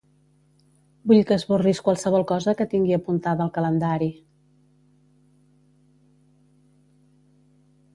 Vull 1.11 1.19
que 1.31 1.37
esborris 1.41 1.81
qualsevol 1.89 2.25
cosa 2.33 2.55
que 2.63 2.67
tingui 2.73 2.97
apuntada 2.99 3.47
al 3.47 3.53
calendari. 3.59 4.11